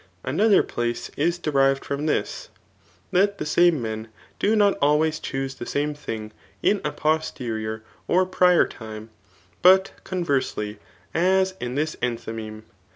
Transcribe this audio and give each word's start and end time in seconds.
Another 0.23 0.63
place 0.63 1.11
is 1.15 1.37
derived 1.37 1.85
from 1.85 2.07
this, 2.07 2.49
that 3.11 3.37
the 3.37 3.45
same 3.45 3.79
men 3.79 4.07
do 4.39 4.55
not 4.55 4.75
ahrays 4.81 5.21
choose 5.21 5.53
the 5.53 5.65
same 5.67 5.93
thing 5.93 6.31
in 6.63 6.81
a 6.83 6.91
posterior 6.91 7.83
or 8.07 8.25
prior 8.25 8.67
time, 8.67 9.11
but 9.61 9.91
conversely; 10.03 10.79
as 11.13 11.53
in 11.59 11.75
this 11.75 11.95
enthymeme. 12.01 12.63